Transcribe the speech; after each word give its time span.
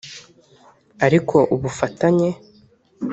Ariko 1.05 1.37
ubufatanye 1.55 2.29